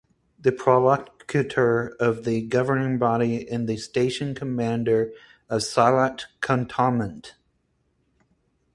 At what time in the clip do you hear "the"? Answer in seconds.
0.39-0.51, 2.25-2.41, 3.67-3.77